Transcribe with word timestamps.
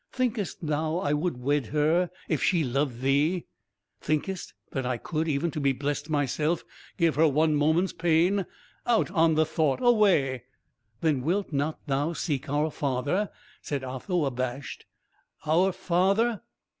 Thinkest 0.11 0.65
thou 0.65 0.97
I 0.97 1.13
would 1.13 1.37
wed 1.37 1.67
her 1.67 2.09
if 2.27 2.41
she 2.41 2.63
loved 2.63 3.01
thee? 3.01 3.45
Thinkest 4.01 4.55
thou 4.71 4.89
I 4.89 4.97
could, 4.97 5.27
even 5.27 5.51
to 5.51 5.59
be 5.59 5.73
blessed 5.73 6.09
myself, 6.09 6.63
give 6.97 7.17
her 7.17 7.27
one 7.27 7.53
moment's 7.53 7.93
pain? 7.93 8.47
Out 8.87 9.11
on 9.11 9.35
the 9.35 9.45
thought 9.45 9.79
away!" 9.79 10.45
"Then 11.01 11.21
wilt 11.21 11.53
not 11.53 11.85
thou 11.85 12.13
seek 12.13 12.49
our 12.49 12.71
father?" 12.71 13.29
said 13.61 13.83
Otho, 13.83 14.25
abashed. 14.25 14.87
"Our 15.45 15.71
father! 15.71 16.41